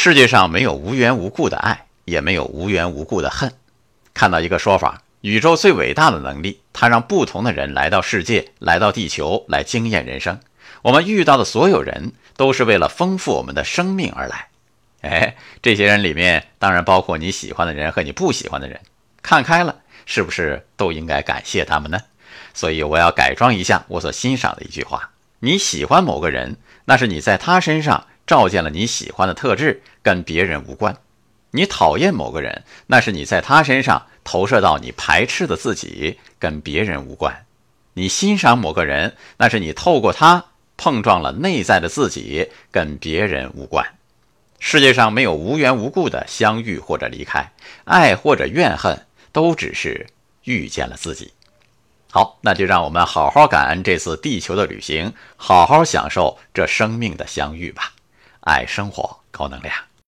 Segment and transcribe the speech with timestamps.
[0.00, 3.52] 世界上没有无缘无故的爱，也没有无缘无故的恨。
[4.14, 10.38] 看到一个说法，宇宙最伟大的能力，它让不同的人来到世界，来到地球，来经验人生。
[10.82, 14.46] 我们遇到的所有人，都是为了丰富我们的生命而来。
[15.00, 18.78] 哎，这些人里面，当然包括你喜欢的人和你不喜欢的人。
[19.20, 21.98] 看开了，是不是都应该感谢他们呢？
[22.54, 25.10] 所以我要改装一下我所欣赏的一句话：
[25.40, 28.06] 你喜欢某个人，那是你在他身上。
[28.28, 30.92] 照见了你喜欢的特质，跟别人无关；
[31.50, 37.32] 你讨厌某个人，那是你在他身上投射到你排斥的自己，跟别人无关；
[37.94, 40.44] 你欣赏某个人，那是你透过他
[40.76, 43.84] 碰撞了内在的自己，跟别人无关。
[44.60, 47.50] 世界上没有无缘无故的相遇或者离开，
[47.84, 50.06] 爱或者怨恨，都只是
[50.44, 51.32] 遇见了自己。
[52.10, 57.94] 好，那就让我们好好感恩这次地球的旅行，好好享受这生命的相遇吧。
[58.40, 59.88] 爱生活，高能量。